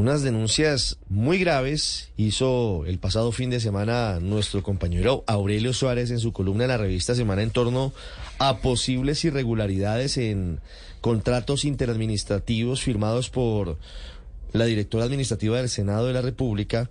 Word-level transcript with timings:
Unas 0.00 0.22
denuncias 0.22 0.96
muy 1.10 1.36
graves 1.36 2.08
hizo 2.16 2.86
el 2.86 2.98
pasado 2.98 3.32
fin 3.32 3.50
de 3.50 3.60
semana 3.60 4.18
nuestro 4.18 4.62
compañero 4.62 5.24
Aurelio 5.26 5.74
Suárez 5.74 6.10
en 6.10 6.20
su 6.20 6.32
columna 6.32 6.64
en 6.64 6.68
la 6.68 6.78
revista 6.78 7.14
Semana 7.14 7.42
en 7.42 7.50
torno 7.50 7.92
a 8.38 8.60
posibles 8.60 9.22
irregularidades 9.26 10.16
en 10.16 10.60
contratos 11.02 11.66
interadministrativos 11.66 12.80
firmados 12.80 13.28
por 13.28 13.76
la 14.52 14.64
directora 14.64 15.04
administrativa 15.04 15.58
del 15.58 15.68
Senado 15.68 16.06
de 16.06 16.14
la 16.14 16.22
República 16.22 16.88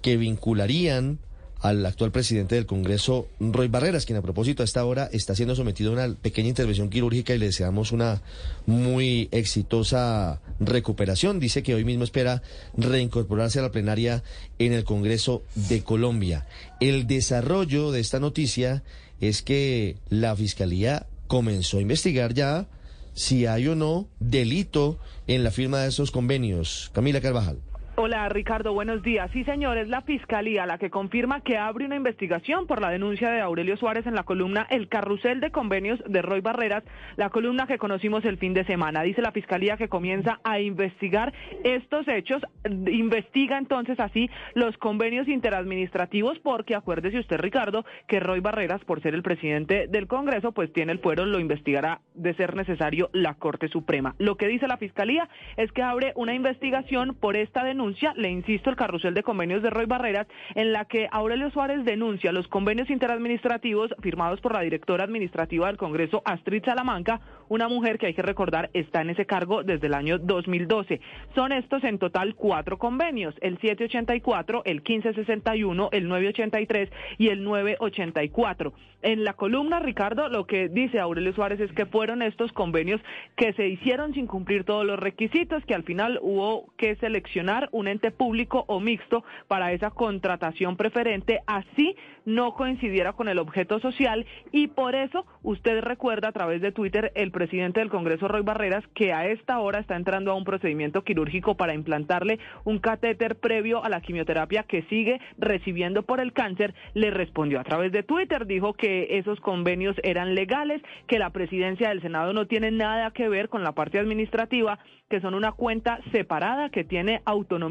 que 0.00 0.16
vincularían 0.16 1.18
al 1.62 1.86
actual 1.86 2.10
presidente 2.10 2.56
del 2.56 2.66
Congreso, 2.66 3.28
Roy 3.38 3.68
Barreras, 3.68 4.04
quien 4.04 4.18
a 4.18 4.22
propósito 4.22 4.62
a 4.62 4.64
esta 4.64 4.84
hora 4.84 5.08
está 5.12 5.36
siendo 5.36 5.54
sometido 5.54 5.90
a 5.90 5.94
una 5.94 6.14
pequeña 6.16 6.48
intervención 6.48 6.90
quirúrgica 6.90 7.34
y 7.34 7.38
le 7.38 7.46
deseamos 7.46 7.92
una 7.92 8.20
muy 8.66 9.28
exitosa 9.30 10.40
recuperación. 10.58 11.38
Dice 11.38 11.62
que 11.62 11.74
hoy 11.74 11.84
mismo 11.84 12.02
espera 12.02 12.42
reincorporarse 12.76 13.60
a 13.60 13.62
la 13.62 13.70
plenaria 13.70 14.24
en 14.58 14.72
el 14.72 14.82
Congreso 14.82 15.44
de 15.54 15.84
Colombia. 15.84 16.46
El 16.80 17.06
desarrollo 17.06 17.92
de 17.92 18.00
esta 18.00 18.18
noticia 18.18 18.82
es 19.20 19.42
que 19.42 19.96
la 20.08 20.34
Fiscalía 20.34 21.06
comenzó 21.28 21.78
a 21.78 21.82
investigar 21.82 22.34
ya 22.34 22.66
si 23.14 23.46
hay 23.46 23.68
o 23.68 23.76
no 23.76 24.08
delito 24.18 24.98
en 25.28 25.44
la 25.44 25.52
firma 25.52 25.78
de 25.78 25.90
esos 25.90 26.10
convenios. 26.10 26.90
Camila 26.92 27.20
Carvajal. 27.20 27.58
Hola 27.94 28.26
Ricardo, 28.30 28.72
buenos 28.72 29.02
días. 29.02 29.30
Sí 29.32 29.44
señor, 29.44 29.76
es 29.76 29.86
la 29.86 30.00
Fiscalía 30.00 30.64
la 30.64 30.78
que 30.78 30.88
confirma 30.88 31.42
que 31.42 31.58
abre 31.58 31.84
una 31.84 31.94
investigación 31.94 32.66
por 32.66 32.80
la 32.80 32.88
denuncia 32.88 33.30
de 33.30 33.42
Aurelio 33.42 33.76
Suárez 33.76 34.06
en 34.06 34.14
la 34.14 34.22
columna 34.22 34.66
El 34.70 34.88
Carrusel 34.88 35.40
de 35.40 35.50
Convenios 35.50 36.02
de 36.08 36.22
Roy 36.22 36.40
Barreras, 36.40 36.84
la 37.16 37.28
columna 37.28 37.66
que 37.66 37.76
conocimos 37.76 38.24
el 38.24 38.38
fin 38.38 38.54
de 38.54 38.64
semana. 38.64 39.02
Dice 39.02 39.20
la 39.20 39.30
Fiscalía 39.30 39.76
que 39.76 39.90
comienza 39.90 40.40
a 40.42 40.58
investigar 40.58 41.34
estos 41.64 42.08
hechos, 42.08 42.40
investiga 42.64 43.58
entonces 43.58 44.00
así 44.00 44.30
los 44.54 44.74
convenios 44.78 45.28
interadministrativos 45.28 46.38
porque 46.38 46.74
acuérdese 46.74 47.18
usted 47.18 47.40
Ricardo 47.40 47.84
que 48.08 48.20
Roy 48.20 48.40
Barreras 48.40 48.82
por 48.86 49.02
ser 49.02 49.14
el 49.14 49.22
presidente 49.22 49.86
del 49.86 50.06
Congreso 50.06 50.52
pues 50.52 50.72
tiene 50.72 50.92
el 50.92 50.98
fuero, 51.00 51.26
lo 51.26 51.38
investigará 51.38 52.00
de 52.14 52.32
ser 52.36 52.56
necesario 52.56 53.10
la 53.12 53.34
Corte 53.34 53.68
Suprema. 53.68 54.14
Lo 54.16 54.38
que 54.38 54.48
dice 54.48 54.66
la 54.66 54.78
Fiscalía 54.78 55.28
es 55.58 55.70
que 55.72 55.82
abre 55.82 56.14
una 56.16 56.32
investigación 56.32 57.14
por 57.20 57.36
esta 57.36 57.62
denuncia 57.62 57.81
le 58.16 58.30
insisto, 58.30 58.70
el 58.70 58.76
carrusel 58.76 59.14
de 59.14 59.22
convenios 59.22 59.62
de 59.62 59.70
Roy 59.70 59.86
Barreras, 59.86 60.28
en 60.54 60.72
la 60.72 60.84
que 60.84 61.08
Aurelio 61.10 61.50
Suárez 61.50 61.84
denuncia 61.84 62.32
los 62.32 62.46
convenios 62.46 62.90
interadministrativos 62.90 63.90
firmados 64.00 64.40
por 64.40 64.52
la 64.52 64.60
directora 64.60 65.04
administrativa 65.04 65.66
del 65.66 65.76
Congreso, 65.76 66.22
Astrid 66.24 66.64
Salamanca, 66.64 67.20
una 67.48 67.68
mujer 67.68 67.98
que 67.98 68.06
hay 68.06 68.14
que 68.14 68.22
recordar 68.22 68.70
está 68.72 69.02
en 69.02 69.10
ese 69.10 69.26
cargo 69.26 69.64
desde 69.64 69.88
el 69.88 69.94
año 69.94 70.18
2012. 70.18 71.00
Son 71.34 71.52
estos 71.52 71.82
en 71.84 71.98
total 71.98 72.34
cuatro 72.34 72.78
convenios, 72.78 73.34
el 73.40 73.58
784, 73.58 74.62
el 74.64 74.76
1561, 74.76 75.88
el 75.92 76.08
983 76.08 76.90
y 77.18 77.28
el 77.28 77.42
984. 77.42 78.72
En 79.02 79.24
la 79.24 79.32
columna, 79.34 79.80
Ricardo, 79.80 80.28
lo 80.28 80.46
que 80.46 80.68
dice 80.68 81.00
Aurelio 81.00 81.32
Suárez 81.34 81.58
es 81.58 81.72
que 81.72 81.86
fueron 81.86 82.22
estos 82.22 82.52
convenios 82.52 83.00
que 83.36 83.52
se 83.54 83.66
hicieron 83.66 84.14
sin 84.14 84.28
cumplir 84.28 84.64
todos 84.64 84.86
los 84.86 84.98
requisitos, 84.98 85.64
que 85.66 85.74
al 85.74 85.82
final 85.82 86.20
hubo 86.22 86.72
que 86.76 86.94
seleccionar 86.96 87.68
un 87.72 87.88
ente 87.88 88.10
público 88.10 88.64
o 88.68 88.78
mixto 88.78 89.24
para 89.48 89.72
esa 89.72 89.90
contratación 89.90 90.76
preferente, 90.76 91.40
así 91.46 91.96
no 92.24 92.54
coincidiera 92.54 93.14
con 93.14 93.28
el 93.28 93.38
objeto 93.38 93.80
social 93.80 94.26
y 94.52 94.68
por 94.68 94.94
eso 94.94 95.26
usted 95.42 95.80
recuerda 95.80 96.28
a 96.28 96.32
través 96.32 96.60
de 96.60 96.70
Twitter 96.70 97.10
el 97.14 97.32
presidente 97.32 97.80
del 97.80 97.90
Congreso, 97.90 98.28
Roy 98.28 98.42
Barreras, 98.42 98.84
que 98.94 99.12
a 99.12 99.26
esta 99.26 99.58
hora 99.58 99.80
está 99.80 99.96
entrando 99.96 100.30
a 100.30 100.36
un 100.36 100.44
procedimiento 100.44 101.02
quirúrgico 101.02 101.56
para 101.56 101.74
implantarle 101.74 102.38
un 102.64 102.78
catéter 102.78 103.36
previo 103.36 103.82
a 103.82 103.88
la 103.88 104.00
quimioterapia 104.00 104.62
que 104.64 104.82
sigue 104.82 105.20
recibiendo 105.38 106.02
por 106.02 106.20
el 106.20 106.32
cáncer, 106.32 106.74
le 106.94 107.10
respondió 107.10 107.58
a 107.58 107.64
través 107.64 107.90
de 107.92 108.02
Twitter, 108.02 108.46
dijo 108.46 108.74
que 108.74 109.18
esos 109.18 109.40
convenios 109.40 109.96
eran 110.02 110.34
legales, 110.34 110.82
que 111.06 111.18
la 111.18 111.30
presidencia 111.30 111.88
del 111.88 112.02
Senado 112.02 112.32
no 112.32 112.46
tiene 112.46 112.70
nada 112.70 113.10
que 113.10 113.28
ver 113.28 113.48
con 113.48 113.64
la 113.64 113.72
parte 113.72 113.98
administrativa, 113.98 114.78
que 115.08 115.20
son 115.20 115.34
una 115.34 115.52
cuenta 115.52 116.00
separada 116.10 116.70
que 116.70 116.84
tiene 116.84 117.20
autonomía 117.24 117.61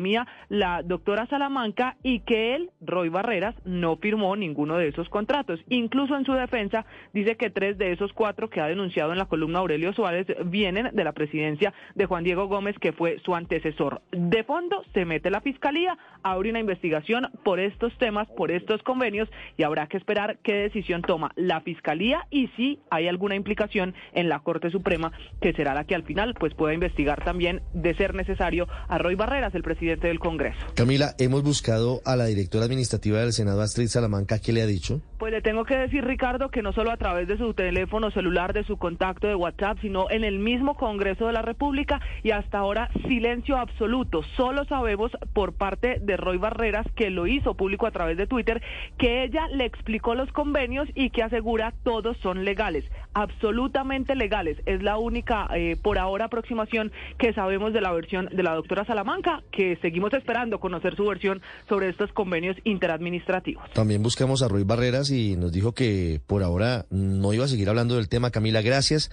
la 0.49 0.83
doctora 0.83 1.25
Salamanca 1.27 1.97
y 2.03 2.21
que 2.21 2.55
él, 2.55 2.69
Roy 2.81 3.09
Barreras, 3.09 3.55
no 3.65 3.97
firmó 3.97 4.35
ninguno 4.35 4.77
de 4.77 4.87
esos 4.87 5.09
contratos. 5.09 5.59
Incluso 5.69 6.15
en 6.15 6.25
su 6.25 6.33
defensa 6.33 6.85
dice 7.13 7.35
que 7.35 7.49
tres 7.49 7.77
de 7.77 7.91
esos 7.91 8.13
cuatro 8.13 8.49
que 8.49 8.61
ha 8.61 8.67
denunciado 8.67 9.11
en 9.11 9.17
la 9.17 9.25
columna 9.25 9.59
Aurelio 9.59 9.93
Suárez 9.93 10.27
vienen 10.45 10.89
de 10.93 11.03
la 11.03 11.11
presidencia 11.11 11.73
de 11.95 12.05
Juan 12.05 12.23
Diego 12.23 12.47
Gómez, 12.47 12.77
que 12.79 12.93
fue 12.93 13.19
su 13.25 13.35
antecesor. 13.35 14.01
De 14.11 14.43
fondo 14.43 14.83
se 14.93 15.05
mete 15.05 15.29
la 15.29 15.41
fiscalía, 15.41 15.97
abre 16.23 16.49
una 16.49 16.59
investigación 16.59 17.27
por 17.43 17.59
estos 17.59 17.97
temas, 17.97 18.27
por 18.29 18.51
estos 18.51 18.81
convenios 18.83 19.29
y 19.57 19.63
habrá 19.63 19.87
que 19.87 19.97
esperar 19.97 20.37
qué 20.43 20.53
decisión 20.53 21.01
toma 21.01 21.31
la 21.35 21.61
fiscalía 21.61 22.27
y 22.29 22.47
si 22.55 22.79
hay 22.89 23.07
alguna 23.07 23.35
implicación 23.35 23.93
en 24.13 24.29
la 24.29 24.39
Corte 24.39 24.71
Suprema, 24.71 25.11
que 25.41 25.53
será 25.53 25.73
la 25.73 25.85
que 25.85 25.95
al 25.95 26.03
final 26.03 26.35
pues 26.35 26.53
pueda 26.53 26.73
investigar 26.73 27.23
también 27.23 27.61
de 27.73 27.93
ser 27.95 28.15
necesario 28.15 28.67
a 28.87 28.97
Roy 28.97 29.15
Barreras, 29.15 29.53
el 29.55 29.63
presidente 29.63 29.80
del 29.81 30.19
Congreso. 30.19 30.59
Camila, 30.75 31.15
hemos 31.17 31.43
buscado 31.43 32.01
a 32.05 32.15
la 32.15 32.25
directora 32.25 32.65
administrativa 32.65 33.19
del 33.19 33.33
Senado, 33.33 33.61
Astrid 33.61 33.87
Salamanca, 33.87 34.39
¿qué 34.39 34.53
le 34.53 34.61
ha 34.61 34.67
dicho? 34.67 35.01
Pues 35.17 35.31
le 35.31 35.41
tengo 35.41 35.65
que 35.65 35.77
decir, 35.77 36.03
Ricardo, 36.03 36.49
que 36.49 36.61
no 36.61 36.73
solo 36.73 36.91
a 36.91 36.97
través 36.97 37.27
de 37.27 37.37
su 37.37 37.53
teléfono 37.53 38.09
celular, 38.11 38.53
de 38.53 38.63
su 38.63 38.77
contacto 38.77 39.27
de 39.27 39.35
WhatsApp, 39.35 39.77
sino 39.81 40.09
en 40.09 40.23
el 40.23 40.39
mismo 40.39 40.75
Congreso 40.75 41.27
de 41.27 41.33
la 41.33 41.41
República 41.41 42.01
y 42.23 42.31
hasta 42.31 42.57
ahora 42.57 42.89
silencio 43.07 43.57
absoluto. 43.57 44.23
Solo 44.35 44.65
sabemos 44.65 45.11
por 45.33 45.53
parte 45.53 45.99
de 46.01 46.17
Roy 46.17 46.37
Barreras, 46.37 46.87
que 46.95 47.09
lo 47.09 47.27
hizo 47.27 47.55
público 47.55 47.85
a 47.85 47.91
través 47.91 48.17
de 48.17 48.27
Twitter, 48.27 48.61
que 48.97 49.23
ella 49.23 49.47
le 49.49 49.65
explicó 49.65 50.15
los 50.15 50.31
convenios 50.31 50.87
y 50.95 51.09
que 51.11 51.23
asegura 51.23 51.73
todos 51.83 52.17
son 52.17 52.45
legales, 52.45 52.85
absolutamente 53.13 54.15
legales. 54.15 54.57
Es 54.65 54.81
la 54.81 54.97
única, 54.97 55.47
eh, 55.53 55.77
por 55.81 55.99
ahora, 55.99 56.25
aproximación 56.25 56.91
que 57.17 57.33
sabemos 57.33 57.73
de 57.73 57.81
la 57.81 57.91
versión 57.91 58.29
de 58.31 58.43
la 58.43 58.55
doctora 58.55 58.85
Salamanca, 58.85 59.43
que 59.51 59.70
seguimos 59.77 60.13
esperando 60.13 60.59
conocer 60.59 60.95
su 60.95 61.05
versión 61.05 61.41
sobre 61.69 61.89
estos 61.89 62.11
convenios 62.13 62.57
interadministrativos. 62.63 63.71
También 63.73 64.03
buscamos 64.03 64.41
a 64.41 64.47
Roy 64.47 64.63
Barreras 64.63 65.11
y 65.11 65.35
nos 65.35 65.51
dijo 65.51 65.73
que 65.73 66.21
por 66.27 66.43
ahora 66.43 66.85
no 66.89 67.33
iba 67.33 67.45
a 67.45 67.47
seguir 67.47 67.69
hablando 67.69 67.95
del 67.95 68.09
tema. 68.09 68.31
Camila, 68.31 68.61
gracias. 68.61 69.09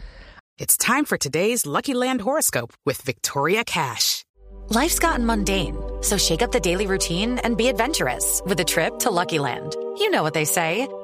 It's 0.58 0.76
time 0.76 1.04
for 1.04 1.16
today's 1.16 1.66
Lucky 1.66 1.94
Land 1.94 2.20
horoscope 2.22 2.74
with 2.84 3.00
Victoria 3.04 3.62
Cash. 3.64 4.24
Life's 4.70 4.98
gotten 4.98 5.24
mundane, 5.24 5.76
so 6.02 6.19
shake 6.19 6.42
up 6.42 6.50
the 6.50 6.60
daily 6.60 6.86
routine 6.86 7.38
and 7.44 7.56
be 7.56 7.69
adventurous 7.69 8.42
with 8.44 8.60
a 8.60 8.64
trip 8.64 8.98
to 8.98 9.10
Lucky 9.10 9.38
Land. 9.38 9.76
You 9.98 10.10
know 10.10 10.22
what 10.22 10.34
they 10.34 10.44
say. 10.44 10.88